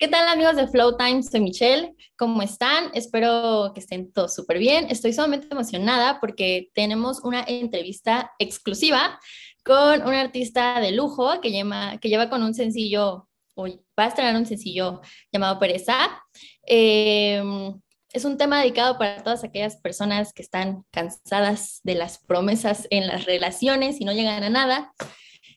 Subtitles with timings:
[0.00, 1.22] ¿Qué tal amigos de Flow Time?
[1.22, 1.94] Soy Michelle.
[2.16, 2.90] ¿Cómo están?
[2.94, 4.86] Espero que estén todos súper bien.
[4.88, 9.20] Estoy sumamente emocionada porque tenemos una entrevista exclusiva
[9.62, 14.06] con un artista de lujo que, lleva, que lleva con un sencillo, o va a
[14.06, 16.22] estrenar un sencillo llamado Pereza.
[16.62, 17.78] Em,
[18.10, 23.06] es un tema dedicado para todas aquellas personas que están cansadas de las promesas en
[23.06, 24.94] las relaciones y no llegan a nada.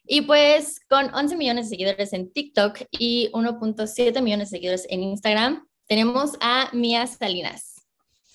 [0.05, 5.01] Y pues con 11 millones de seguidores en TikTok y 1.7 millones de seguidores en
[5.01, 7.87] Instagram, tenemos a Mía Salinas.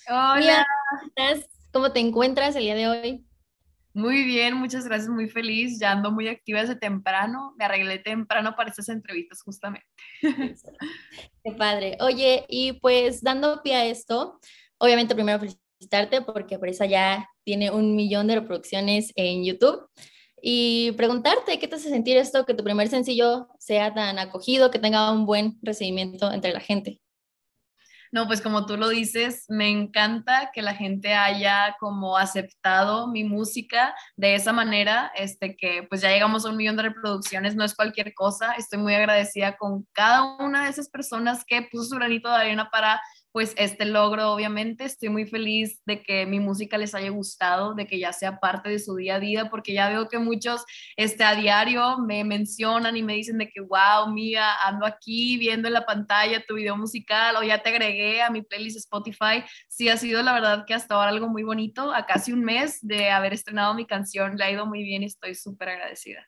[0.09, 0.66] Hola.
[1.70, 3.25] ¿cómo te encuentras el día de hoy?
[3.92, 5.78] Muy bien, muchas gracias, muy feliz.
[5.78, 7.55] Ya ando muy activa desde temprano.
[7.59, 9.87] Me arreglé temprano para estas entrevistas justamente.
[10.23, 11.98] Qué padre.
[12.00, 14.41] Oye, y pues dando pie a esto,
[14.78, 19.87] obviamente primero felicitarte porque por eso ya tiene un millón de reproducciones en YouTube
[20.42, 24.78] y preguntarte qué te hace sentir esto, que tu primer sencillo sea tan acogido, que
[24.78, 27.01] tenga un buen recibimiento entre la gente.
[28.11, 33.22] No, pues como tú lo dices, me encanta que la gente haya como aceptado mi
[33.25, 37.64] música de esa manera, este que pues ya llegamos a un millón de reproducciones, no
[37.64, 41.97] es cualquier cosa, estoy muy agradecida con cada una de esas personas que puso su
[41.97, 42.98] granito de arena para
[43.39, 44.83] pues este logro, obviamente.
[44.83, 48.69] Estoy muy feliz de que mi música les haya gustado, de que ya sea parte
[48.69, 50.64] de su día a día, porque ya veo que muchos
[50.97, 55.69] este, a diario me mencionan y me dicen de que, wow, mía, ando aquí viendo
[55.69, 59.44] en la pantalla tu video musical o ya te agregué a mi playlist Spotify.
[59.69, 61.94] Sí, ha sido la verdad que hasta ahora algo muy bonito.
[61.94, 65.06] A casi un mes de haber estrenado mi canción, le ha ido muy bien y
[65.06, 66.27] estoy súper agradecida.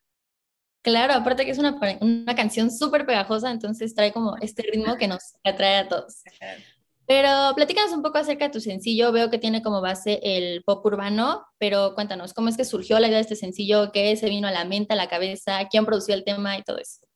[0.82, 5.08] Claro, aparte que es una, una canción súper pegajosa, entonces trae como este ritmo que
[5.08, 6.22] nos atrae a todos.
[7.10, 9.10] Pero platícanos un poco acerca de tu sencillo.
[9.10, 13.08] Veo que tiene como base el pop urbano, pero cuéntanos, ¿cómo es que surgió la
[13.08, 13.90] idea de este sencillo?
[13.90, 15.58] ¿Qué se vino a la mente, a la cabeza?
[15.68, 17.09] ¿Quién produció el tema y todo eso?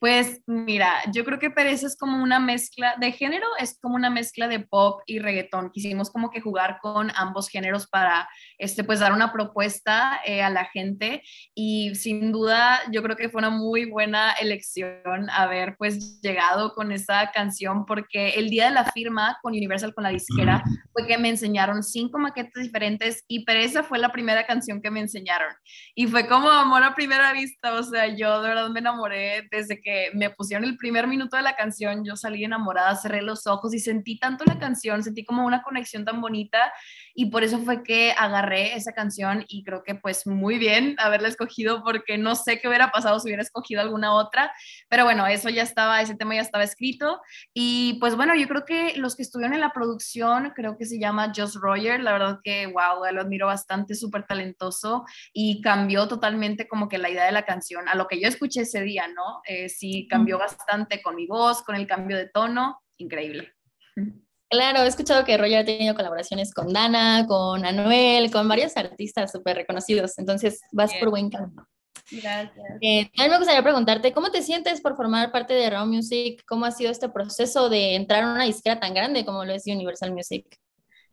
[0.00, 4.08] Pues mira, yo creo que Pereza es como una mezcla de género, es como una
[4.08, 5.70] mezcla de pop y reggaetón.
[5.72, 8.26] Quisimos como que jugar con ambos géneros para,
[8.56, 11.22] este, pues dar una propuesta eh, a la gente.
[11.54, 16.92] Y sin duda yo creo que fue una muy buena elección haber pues llegado con
[16.92, 20.64] esa canción porque el día de la firma con Universal, con la disquera,
[20.94, 25.00] fue que me enseñaron cinco maquetas diferentes y Pereza fue la primera canción que me
[25.00, 25.52] enseñaron.
[25.94, 29.78] Y fue como amor a primera vista, o sea, yo de verdad me enamoré desde
[29.82, 33.74] que me pusieron el primer minuto de la canción, yo salí enamorada, cerré los ojos
[33.74, 36.72] y sentí tanto la canción, sentí como una conexión tan bonita
[37.14, 41.28] y por eso fue que agarré esa canción y creo que pues muy bien haberla
[41.28, 44.52] escogido porque no sé qué hubiera pasado si hubiera escogido alguna otra,
[44.88, 47.20] pero bueno, eso ya estaba, ese tema ya estaba escrito
[47.54, 50.98] y pues bueno, yo creo que los que estuvieron en la producción, creo que se
[50.98, 56.68] llama Josh Roger, la verdad que wow, lo admiro bastante, súper talentoso y cambió totalmente
[56.68, 59.40] como que la idea de la canción a lo que yo escuché ese día, ¿no?
[59.46, 63.52] Eh, sí cambió bastante con mi voz, con el cambio de tono, increíble.
[64.50, 69.30] Claro, he escuchado que Roger ha tenido colaboraciones con Dana, con Anuel, con varios artistas
[69.30, 71.68] súper reconocidos, entonces vas por buen camino.
[72.10, 72.66] Gracias.
[72.80, 76.42] Eh, a mí me gustaría preguntarte, ¿cómo te sientes por formar parte de Raw Music?
[76.48, 79.66] ¿Cómo ha sido este proceso de entrar a una disquera tan grande como lo es
[79.66, 80.44] Universal Music?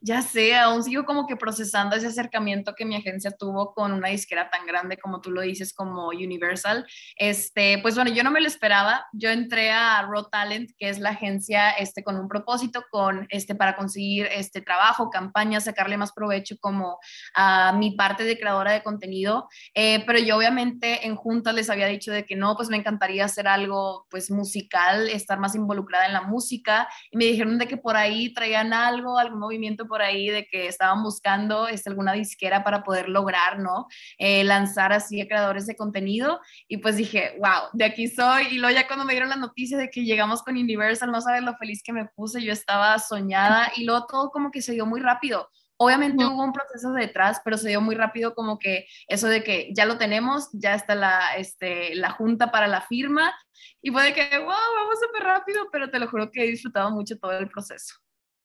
[0.00, 4.08] Ya sé, aún sigo como que procesando ese acercamiento que mi agencia tuvo con una
[4.08, 6.86] disquera tan grande como tú lo dices, como Universal.
[7.16, 9.06] Este, pues bueno, yo no me lo esperaba.
[9.12, 13.54] Yo entré a Raw Talent, que es la agencia este, con un propósito, con, este,
[13.54, 16.98] para conseguir este trabajo, campaña, sacarle más provecho como
[17.34, 19.48] a mi parte de creadora de contenido.
[19.74, 23.24] Eh, pero yo obviamente en juntas les había dicho de que no, pues me encantaría
[23.24, 26.88] hacer algo pues musical, estar más involucrada en la música.
[27.10, 30.68] Y me dijeron de que por ahí traían algo, algún movimiento por ahí de que
[30.68, 33.86] estaban buscando este, alguna disquera para poder lograr, ¿no?
[34.18, 36.40] Eh, lanzar así a creadores de contenido.
[36.68, 38.48] Y pues dije, wow, de aquí soy.
[38.52, 41.42] Y luego ya cuando me dieron la noticia de que llegamos con Universal, no sabes
[41.42, 44.86] lo feliz que me puse, yo estaba soñada y luego todo como que se dio
[44.86, 45.48] muy rápido.
[45.80, 49.72] Obviamente hubo un proceso detrás, pero se dio muy rápido como que eso de que
[49.72, 53.32] ya lo tenemos, ya está la, este, la junta para la firma
[53.80, 56.90] y fue de que, wow, vamos súper rápido, pero te lo juro que he disfrutado
[56.90, 57.94] mucho todo el proceso.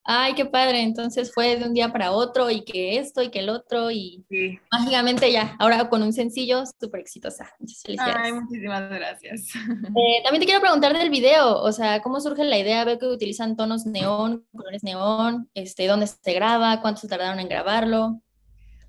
[0.06, 0.82] Ay, qué padre.
[0.82, 4.26] Entonces fue de un día para otro y que esto y que el otro y
[4.72, 7.50] mágicamente ya, ahora con un sencillo súper exitosa.
[7.60, 8.18] Muchas felicidades.
[8.18, 9.48] Ay, muchísimas gracias.
[9.96, 12.84] Eh, también te quiero preguntar del video, o sea, ¿cómo surge la idea?
[12.84, 16.82] Veo que utilizan tonos neón, colores neón, este, ¿dónde se graba?
[16.82, 18.22] ¿Cuánto se tardaron en grabarlo?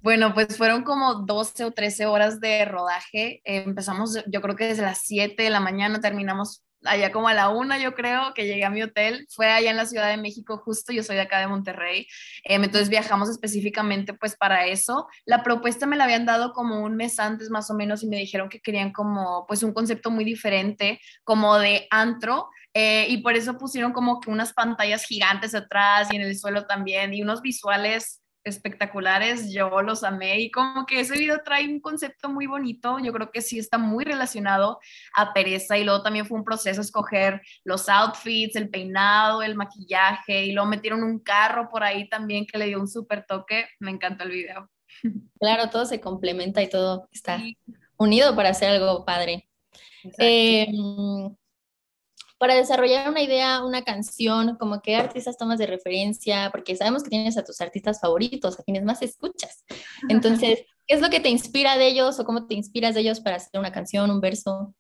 [0.01, 3.41] Bueno, pues fueron como 12 o 13 horas de rodaje.
[3.45, 7.49] empezamos, yo creo que desde las 7 de la mañana terminamos allá como a la
[7.49, 9.27] una, yo creo, que llegué a mi hotel.
[9.31, 12.07] Fue allá en la Ciudad de México, justo yo soy de acá de Monterrey.
[12.45, 15.07] Em, entonces viajamos específicamente pues para eso.
[15.25, 18.17] La propuesta me la habían dado como un mes antes más o menos y me
[18.17, 22.49] dijeron que querían como pues un concepto muy diferente, como de antro.
[22.75, 26.67] Eh, y por eso pusieron como que unas pantallas gigantes atrás y en el suelo
[26.67, 31.81] también y unos visuales espectaculares, yo los amé y como que ese video trae un
[31.81, 34.79] concepto muy bonito, yo creo que sí está muy relacionado
[35.15, 40.45] a pereza y luego también fue un proceso escoger los outfits, el peinado, el maquillaje
[40.45, 43.91] y luego metieron un carro por ahí también que le dio un súper toque, me
[43.91, 44.71] encantó el video.
[45.41, 47.43] Claro, todo se complementa y todo está
[47.97, 49.49] unido para hacer algo padre.
[50.19, 50.67] Eh,
[52.39, 57.11] para desarrollar una idea, una canción, como qué artistas tomas de referencia, porque sabemos que
[57.11, 59.65] tienes a tus artistas favoritos, a quienes más escuchas.
[60.09, 63.21] Entonces, ¿qué es lo que te inspira de ellos o cómo te inspiras de ellos
[63.21, 64.75] para hacer una canción, un verso?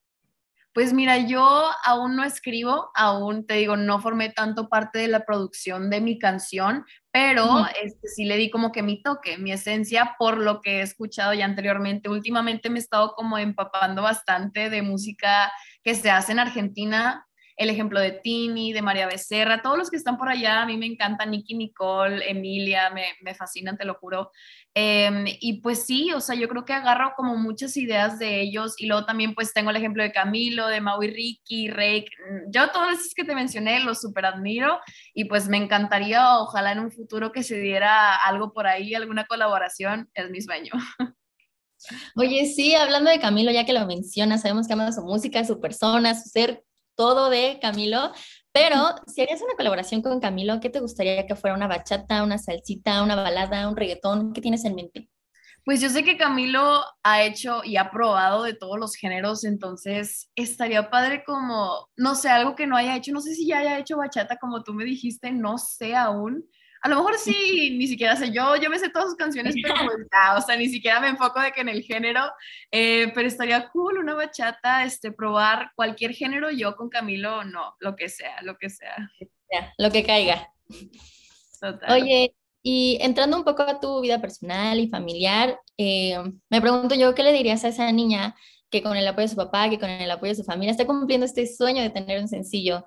[0.74, 5.24] Pues mira, yo aún no escribo, aún te digo, no formé tanto parte de la
[5.24, 10.16] producción de mi canción, pero este, sí le di como que mi toque, mi esencia,
[10.18, 12.08] por lo que he escuchado ya anteriormente.
[12.08, 15.52] Últimamente me he estado como empapando bastante de música
[15.84, 17.24] que se hace en Argentina,
[17.56, 20.76] el ejemplo de Tini, de María Becerra, todos los que están por allá, a mí
[20.76, 24.30] me encantan, Nicky Nicole, Emilia, me, me fascinan, te lo juro.
[24.74, 28.74] Em, y pues sí, o sea, yo creo que agarro como muchas ideas de ellos
[28.78, 32.08] y luego también pues tengo el ejemplo de Camilo, de Maui Ricky, Rake,
[32.48, 34.80] yo todos esos que te mencioné los super admiro
[35.14, 39.26] y pues me encantaría, ojalá en un futuro que se diera algo por ahí, alguna
[39.26, 40.72] colaboración, es mi sueño.
[42.16, 45.60] Oye, sí, hablando de Camilo, ya que lo mencionas, sabemos que ama su música, su
[45.60, 46.64] persona, su ser,
[46.96, 48.12] todo de Camilo,
[48.52, 51.56] pero si harías una colaboración con Camilo, ¿qué te gustaría que fuera?
[51.56, 54.32] ¿Una bachata, una salsita, una balada, un reggaetón?
[54.32, 55.10] ¿Qué tienes en mente?
[55.64, 60.30] Pues yo sé que Camilo ha hecho y ha probado de todos los géneros, entonces
[60.34, 63.78] estaría padre como, no sé, algo que no haya hecho, no sé si ya haya
[63.78, 66.44] hecho bachata como tú me dijiste, no sé aún,
[66.84, 69.74] a lo mejor sí, ni siquiera sé yo, yo me sé todas sus canciones, pero
[69.74, 72.20] pues, o sea, ni siquiera me enfoco de que en el género,
[72.70, 77.96] eh, pero estaría cool una bachata, este, probar cualquier género, yo con Camilo, no, lo
[77.96, 79.10] que sea, lo que sea.
[79.78, 80.52] lo que caiga.
[81.88, 86.18] Oye, y entrando un poco a tu vida personal y familiar, eh,
[86.50, 88.36] me pregunto yo, ¿qué le dirías a esa niña
[88.68, 90.84] que con el apoyo de su papá, que con el apoyo de su familia está
[90.84, 92.86] cumpliendo este sueño de tener un sencillo?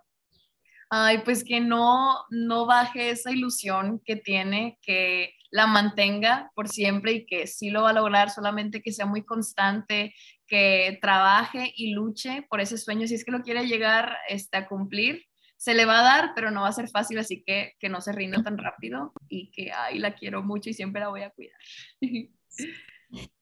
[0.90, 7.14] Ay, pues que no, no baje esa ilusión que tiene, que la mantenga por siempre
[7.14, 10.14] y que sí lo va a lograr, solamente que sea muy constante,
[10.48, 14.68] que trabaje y luche por ese sueño, si es que lo quiere llegar este, a
[14.68, 15.26] cumplir,
[15.58, 18.00] se le va a dar, pero no va a ser fácil, así que que no
[18.02, 21.32] se rinda tan rápido y que, ay, la quiero mucho y siempre la voy a
[21.32, 21.58] cuidar.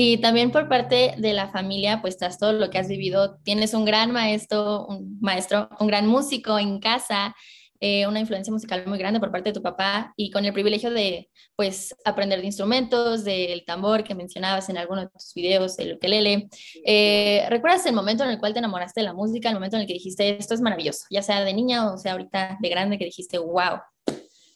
[0.00, 3.74] Y también por parte de la familia, pues tras todo lo que has vivido, tienes
[3.74, 7.34] un gran maestro, un maestro, un gran músico en casa,
[7.80, 10.92] eh, una influencia musical muy grande por parte de tu papá y con el privilegio
[10.92, 15.94] de, pues, aprender de instrumentos, del tambor que mencionabas en alguno de tus videos, el
[15.94, 16.48] ukelele.
[16.86, 19.82] Eh, ¿Recuerdas el momento en el cual te enamoraste de la música, el momento en
[19.82, 22.98] el que dijiste, esto es maravilloso, ya sea de niña o sea ahorita de grande,
[22.98, 23.80] que dijiste, wow?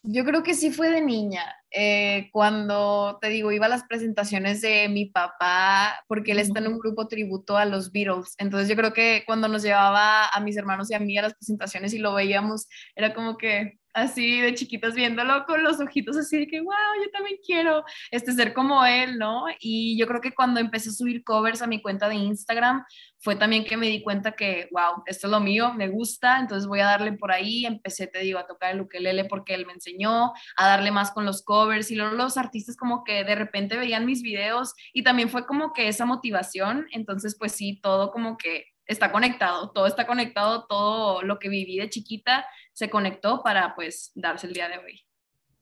[0.04, 1.44] Yo creo que sí fue de niña.
[1.70, 6.66] Eh, cuando te digo, iba a las presentaciones de mi papá, porque él está en
[6.66, 8.34] un grupo tributo a los Beatles.
[8.38, 11.34] Entonces yo creo que cuando nos llevaba a mis hermanos y a mí a las
[11.34, 12.66] presentaciones y lo veíamos,
[12.96, 16.74] era como que, así de chiquitos viéndolo con los ojitos así de que, wow,
[17.04, 19.44] yo también quiero este, ser como él, ¿no?
[19.60, 22.84] Y yo creo que cuando empecé a subir covers a mi cuenta de Instagram,
[23.18, 26.66] fue también que me di cuenta que, wow, esto es lo mío, me gusta, entonces
[26.66, 29.72] voy a darle por ahí, empecé, te digo, a tocar el ukelele porque él me
[29.72, 33.76] enseñó, a darle más con los covers y luego los artistas como que de repente
[33.76, 38.36] veían mis videos y también fue como que esa motivación, entonces pues sí, todo como
[38.36, 43.74] que está conectado, todo está conectado, todo lo que viví de chiquita se conectó para
[43.74, 45.04] pues darse el día de hoy.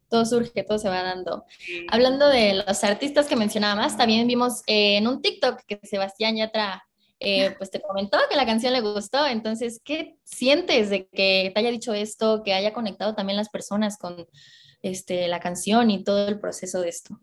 [0.08, 1.44] Todo surge, todo se va dando.
[1.88, 6.84] Hablando de los artistas que mencionabas, también vimos en un TikTok que Sebastián Yatra
[7.22, 11.60] eh, pues te comentó que la canción le gustó, entonces, ¿qué sientes de que te
[11.60, 14.26] haya dicho esto, que haya conectado también las personas con
[14.80, 17.20] este, la canción y todo el proceso de esto?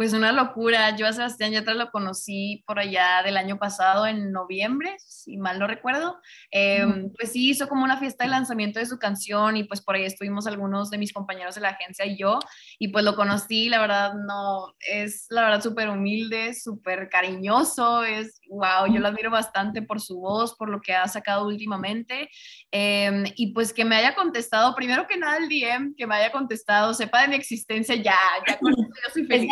[0.00, 0.96] Pues una locura.
[0.96, 5.58] Yo a Sebastián Yatra lo conocí por allá del año pasado, en noviembre, si mal
[5.58, 6.18] no recuerdo.
[6.50, 9.96] Em, pues sí, hizo como una fiesta de lanzamiento de su canción y pues por
[9.96, 12.38] ahí estuvimos algunos de mis compañeros de la agencia y yo.
[12.78, 18.40] Y pues lo conocí, la verdad, no, es la verdad súper humilde, súper cariñoso, es,
[18.48, 22.30] wow, yo lo admiro bastante por su voz, por lo que ha sacado últimamente.
[22.70, 26.32] Em, y pues que me haya contestado, primero que nada el DM, que me haya
[26.32, 28.16] contestado, sepa de mi existencia ya,
[28.48, 29.50] ya con yo soy feliz.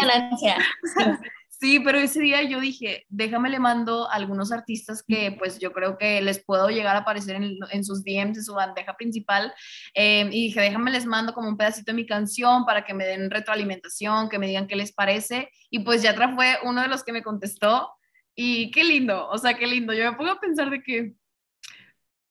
[1.61, 5.73] Sí, pero ese día yo dije, déjame le mando a algunos artistas que pues yo
[5.73, 9.52] creo que les puedo llegar a aparecer en, sus DMs, en su bandeja principal.
[9.92, 13.04] Eh, y dije, déjame les mando como un pedacito de mi canción para que me
[13.04, 15.50] den retroalimentación, que me digan qué les parece.
[15.68, 17.90] Y pues Yatra fue uno de los que me contestó.
[18.37, 19.92] Y qué lindo, o sea, qué lindo.
[19.92, 21.14] Yo me pongo a pensar de que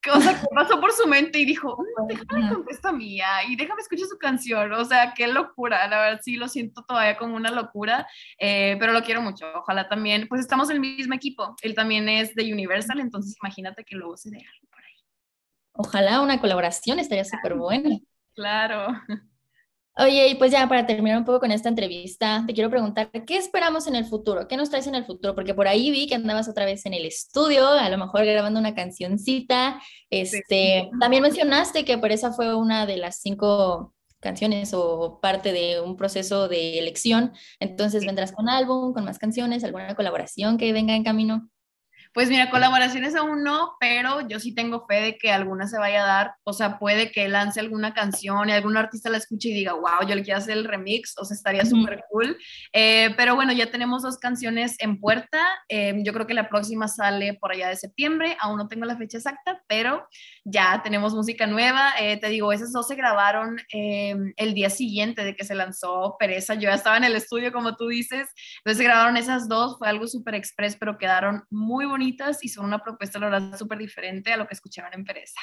[0.09, 3.81] o sea, que pasó por su mente y dijo, mm, déjame contesta mía y déjame
[3.81, 4.71] escuchar su canción.
[4.73, 5.87] O sea, qué locura.
[5.87, 8.07] La verdad, sí, lo siento todavía como una locura,
[8.39, 9.45] eh, pero lo quiero mucho.
[9.55, 11.55] Ojalá también, pues estamos en el mismo equipo.
[11.61, 14.95] Él también es de Universal, entonces imagínate que luego se dé algo por ahí.
[15.73, 17.97] Ojalá una colaboración estaría súper buena.
[18.33, 18.87] Claro.
[19.99, 23.35] Oye, y pues ya para terminar un poco con esta entrevista, te quiero preguntar, ¿qué
[23.37, 24.47] esperamos en el futuro?
[24.47, 25.33] ¿Qué nos traes en el futuro?
[25.33, 28.59] Porque por ahí vi que andabas otra vez en el estudio, a lo mejor grabando
[28.59, 29.81] una cancioncita.
[30.11, 35.81] Este, también mencionaste que por esa fue una de las cinco canciones o parte de
[35.81, 37.33] un proceso de elección.
[37.59, 41.49] Entonces, ¿vendrás con álbum, con más canciones, alguna colaboración que venga en camino?
[42.17, 46.01] Pues mira, colaboraciones aún no, pero yo sí tengo fe de que alguna se vaya
[46.01, 46.35] a dar.
[46.45, 50.01] O sea, puede que lance alguna canción y algún artista la escuche y diga, wow,
[50.07, 52.35] yo le quiero hacer el remix, o sea, estaría súper cool.
[52.73, 55.45] Eh, pero bueno, ya tenemos dos canciones en puerta.
[55.69, 58.35] Eh, yo creo que la próxima sale por allá de septiembre.
[58.39, 60.07] Aún no tengo la fecha exacta, pero
[60.43, 61.93] ya tenemos música nueva.
[61.99, 66.55] Eh, te digo, esas dos se grabaron el día siguiente de que se lanzó Pereza.
[66.55, 68.27] Yo ya estaba en el estudio, como tú dices.
[68.61, 69.77] Entonces se grabaron esas dos.
[69.77, 72.06] Fue algo súper express, pero quedaron muy bonitas
[72.41, 75.39] y son una propuesta, la verdad, súper diferente a lo que escuchaban en Pereza.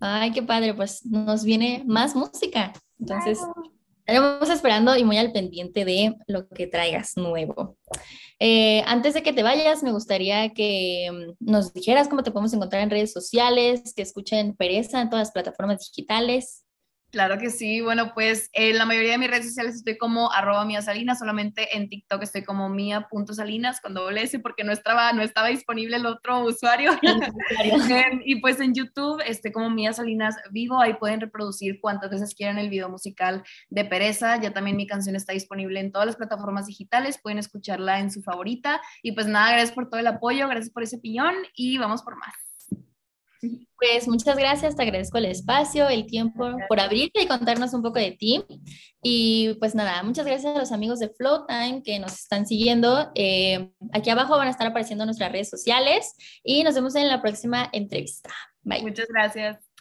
[0.00, 2.72] Ay, qué padre, pues nos viene más música.
[2.98, 3.38] Entonces,
[4.00, 7.78] estaremos esperando y muy al pendiente de lo que traigas nuevo.
[8.40, 12.52] Eh, antes de que te vayas, me gustaría que mm, nos dijeras cómo te podemos
[12.52, 16.61] encontrar en redes sociales, que escuchen Pereza en todas las plataformas digitales.
[17.12, 17.82] Claro que sí.
[17.82, 21.76] Bueno, pues en la mayoría de mis redes sociales estoy como arroba mía salinas, solamente
[21.76, 26.06] en TikTok estoy como mía.salinas con doble S porque no estaba, no estaba disponible el
[26.06, 26.92] otro usuario.
[28.24, 32.56] Y pues en YouTube estoy como mía salinas vivo, ahí pueden reproducir cuantas veces quieran
[32.56, 34.40] el video musical de Pereza.
[34.40, 38.22] Ya también mi canción está disponible en todas las plataformas digitales, pueden escucharla en su
[38.22, 38.80] favorita.
[39.02, 42.16] Y pues nada, gracias por todo el apoyo, gracias por ese piñón y vamos por
[42.16, 42.51] más.
[43.76, 47.98] Pues muchas gracias, te agradezco el espacio, el tiempo por abrirte y contarnos un poco
[47.98, 48.44] de ti.
[49.02, 53.10] Y pues nada, muchas gracias a los amigos de Flow Time que nos están siguiendo.
[53.16, 57.20] Eh, aquí abajo van a estar apareciendo nuestras redes sociales y nos vemos en la
[57.20, 58.30] próxima entrevista.
[58.62, 58.82] Bye.
[58.82, 59.71] Muchas gracias.